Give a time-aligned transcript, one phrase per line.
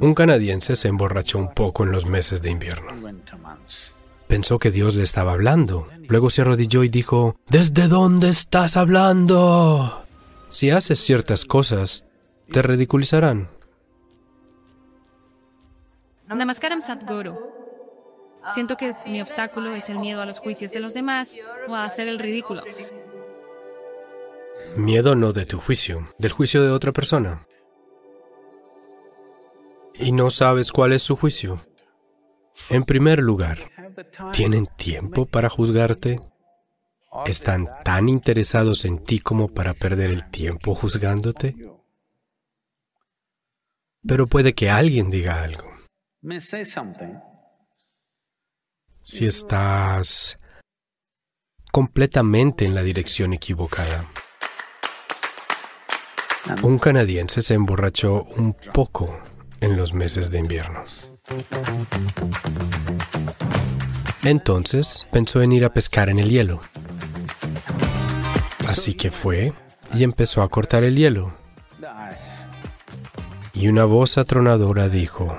[0.00, 2.92] Un canadiense se emborrachó un poco en los meses de invierno.
[4.26, 5.88] Pensó que Dios le estaba hablando.
[6.06, 10.04] Luego se arrodilló y dijo, ¿Desde dónde estás hablando?
[10.50, 12.04] Si haces ciertas cosas,
[12.50, 13.48] te ridiculizarán.
[16.26, 17.36] Namaskaram Sadhguru.
[18.52, 21.84] Siento que mi obstáculo es el miedo a los juicios de los demás o a
[21.84, 22.62] hacer el ridículo.
[24.76, 27.46] Miedo no de tu juicio, del juicio de otra persona.
[29.98, 31.60] Y no sabes cuál es su juicio.
[32.70, 33.58] En primer lugar,
[34.32, 36.20] ¿tienen tiempo para juzgarte?
[37.26, 41.56] ¿Están tan interesados en ti como para perder el tiempo juzgándote?
[44.06, 45.70] Pero puede que alguien diga algo.
[49.02, 50.38] Si estás
[51.72, 54.06] completamente en la dirección equivocada.
[56.62, 59.27] Un canadiense se emborrachó un poco
[59.60, 60.84] en los meses de invierno.
[64.24, 66.60] Entonces pensó en ir a pescar en el hielo.
[68.66, 69.52] Así que fue
[69.94, 71.32] y empezó a cortar el hielo.
[73.54, 75.36] Y una voz atronadora dijo,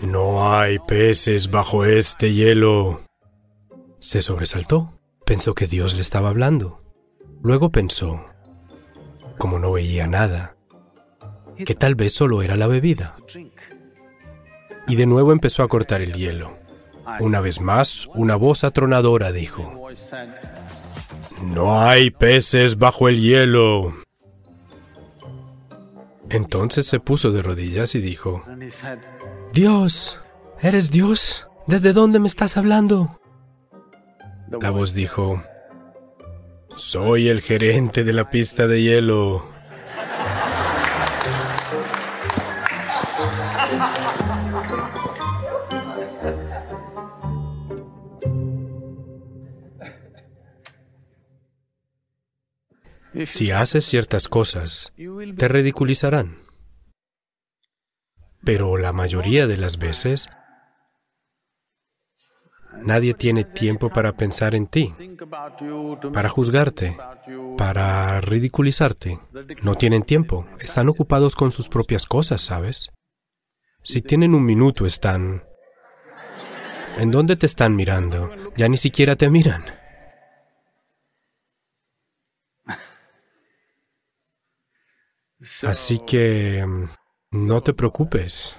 [0.00, 3.00] No hay peces bajo este hielo.
[4.00, 4.98] Se sobresaltó.
[5.24, 6.82] Pensó que Dios le estaba hablando.
[7.42, 8.24] Luego pensó,
[9.38, 10.56] como no veía nada,
[11.56, 13.14] que tal vez solo era la bebida.
[14.88, 16.56] Y de nuevo empezó a cortar el hielo.
[17.20, 19.88] Una vez más, una voz atronadora dijo,
[21.42, 23.94] No hay peces bajo el hielo.
[26.30, 28.42] Entonces se puso de rodillas y dijo,
[29.52, 30.18] Dios,
[30.60, 31.46] ¿eres Dios?
[31.66, 33.20] ¿Desde dónde me estás hablando?
[34.60, 35.42] La voz dijo,
[36.74, 39.51] Soy el gerente de la pista de hielo.
[53.26, 54.92] Si haces ciertas cosas,
[55.36, 56.38] te ridiculizarán.
[58.44, 60.28] Pero la mayoría de las veces,
[62.82, 64.94] nadie tiene tiempo para pensar en ti,
[66.12, 66.96] para juzgarte,
[67.58, 69.20] para ridiculizarte.
[69.62, 72.90] No tienen tiempo, están ocupados con sus propias cosas, ¿sabes?
[73.82, 75.44] Si tienen un minuto, están...
[76.98, 78.30] ¿En dónde te están mirando?
[78.56, 79.81] Ya ni siquiera te miran.
[85.62, 86.88] Así que mm,
[87.32, 88.56] no te preocupes.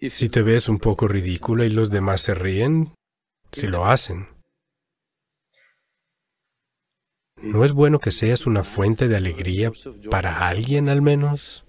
[0.00, 2.94] Si te ves un poco ridícula y los demás se ríen,
[3.52, 4.28] si lo hacen.
[7.40, 9.72] ¿No es bueno que seas una fuente de alegría
[10.10, 11.64] para alguien al menos?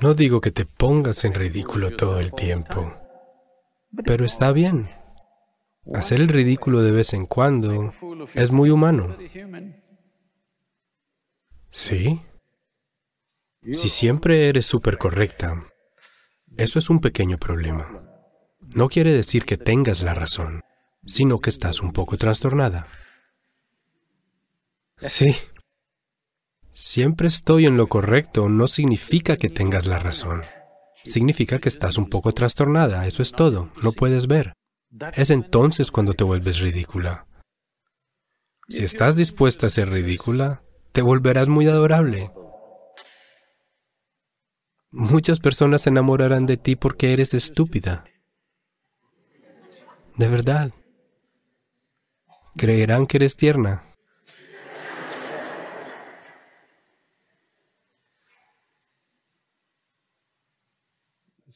[0.00, 3.09] No digo que te pongas en ridículo todo el tiempo.
[4.04, 4.86] Pero está bien.
[5.94, 7.92] Hacer el ridículo de vez en cuando
[8.34, 9.16] es muy humano.
[11.70, 12.20] ¿Sí?
[13.72, 15.64] Si siempre eres súper correcta,
[16.56, 18.02] eso es un pequeño problema.
[18.74, 20.62] No quiere decir que tengas la razón,
[21.04, 22.86] sino que estás un poco trastornada.
[25.02, 25.34] Sí.
[26.70, 30.42] Siempre estoy en lo correcto no significa que tengas la razón.
[31.04, 34.52] Significa que estás un poco trastornada, eso es todo, no puedes ver.
[35.14, 37.26] Es entonces cuando te vuelves ridícula.
[38.68, 40.62] Si estás dispuesta a ser ridícula,
[40.92, 42.32] te volverás muy adorable.
[44.92, 48.04] Muchas personas se enamorarán de ti porque eres estúpida.
[50.16, 50.72] De verdad.
[52.56, 53.84] Creerán que eres tierna.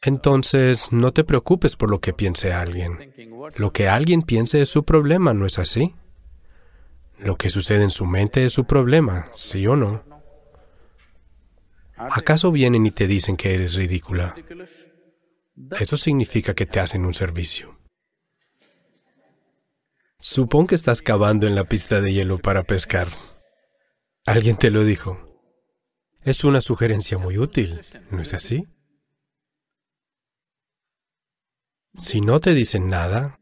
[0.00, 3.12] Entonces, no te preocupes por lo que piense alguien.
[3.56, 5.94] Lo que alguien piense es su problema, ¿no es así?
[7.18, 10.02] Lo que sucede en su mente es su problema, ¿sí o no?
[11.96, 14.34] ¿Acaso vienen y te dicen que eres ridícula?
[15.78, 17.78] Eso significa que te hacen un servicio.
[20.18, 23.08] Supón que estás cavando en la pista de hielo para pescar.
[24.24, 25.18] Alguien te lo dijo.
[26.22, 27.80] Es una sugerencia muy útil,
[28.10, 28.66] ¿no es así?
[31.94, 33.38] Si no te dicen nada,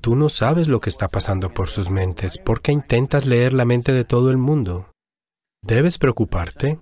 [0.00, 3.92] tú no sabes lo que está pasando por sus mentes porque intentas leer la mente
[3.92, 4.92] de todo el mundo.
[5.60, 6.78] Debes preocuparte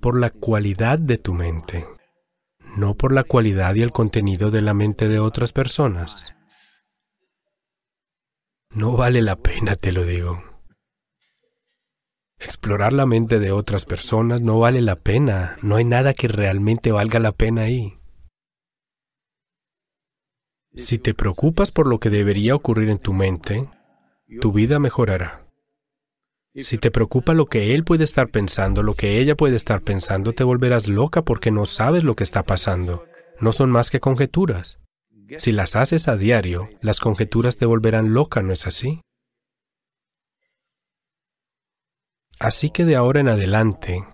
[0.00, 1.86] por la cualidad de tu mente,
[2.76, 6.32] no por la cualidad y el contenido de la mente de otras personas.
[8.70, 10.44] No vale la pena, te lo digo.
[12.38, 15.58] Explorar la mente de otras personas no vale la pena.
[15.62, 17.97] No hay nada que realmente valga la pena ahí.
[20.74, 23.68] Si te preocupas por lo que debería ocurrir en tu mente,
[24.40, 25.46] tu vida mejorará.
[26.54, 30.32] Si te preocupa lo que él puede estar pensando, lo que ella puede estar pensando,
[30.32, 33.04] te volverás loca porque no sabes lo que está pasando.
[33.40, 34.78] No son más que conjeturas.
[35.36, 39.02] Si las haces a diario, las conjeturas te volverán loca, ¿no es así?
[42.40, 44.04] Así que de ahora en adelante,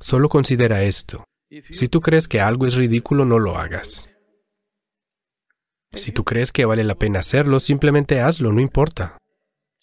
[0.00, 1.24] solo considera esto.
[1.70, 4.11] Si tú crees que algo es ridículo, no lo hagas.
[6.02, 9.18] Si tú crees que vale la pena hacerlo, simplemente hazlo, no importa.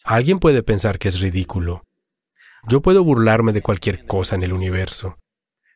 [0.04, 1.86] Alguien puede pensar que es ridículo.
[2.68, 5.18] Yo puedo burlarme de cualquier cosa en el universo.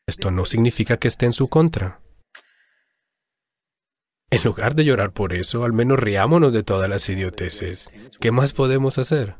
[0.06, 2.02] Esto no significa que esté en su contra.
[4.32, 7.94] En lugar de llorar por eso, al menos riámonos de todas las idioteces.
[8.20, 9.38] ¿Qué más podemos hacer?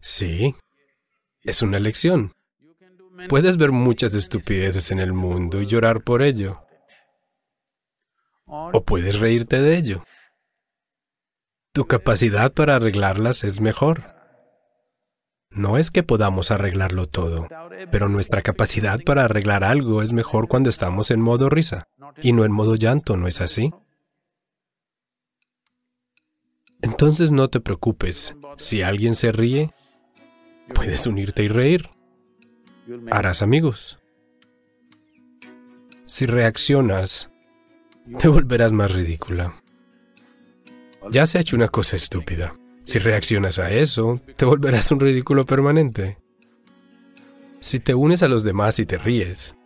[0.00, 0.54] Sí,
[1.42, 2.30] es una lección.
[3.28, 6.62] Puedes ver muchas estupideces en el mundo y llorar por ello.
[8.46, 10.02] O puedes reírte de ello.
[11.72, 14.14] Tu capacidad para arreglarlas es mejor.
[15.50, 17.48] No es que podamos arreglarlo todo,
[17.90, 21.88] pero nuestra capacidad para arreglar algo es mejor cuando estamos en modo risa
[22.20, 23.72] y no en modo llanto, ¿no es así?
[26.82, 28.34] Entonces no te preocupes.
[28.58, 29.72] Si alguien se ríe,
[30.74, 31.90] Puedes unirte y reír.
[33.10, 33.98] Harás amigos.
[36.06, 37.30] Si reaccionas,
[38.18, 39.54] te volverás más ridícula.
[41.10, 42.54] Ya se ha hecho una cosa estúpida.
[42.84, 46.18] Si reaccionas a eso, te volverás un ridículo permanente.
[47.60, 49.56] Si te unes a los demás y te ríes,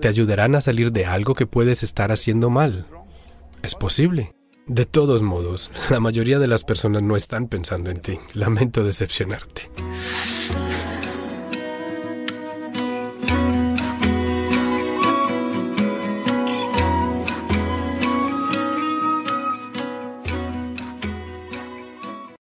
[0.00, 2.86] te ayudarán a salir de algo que puedes estar haciendo mal.
[3.62, 4.34] Es posible.
[4.66, 8.18] De todos modos, la mayoría de las personas no están pensando en ti.
[8.32, 9.70] Lamento decepcionarte.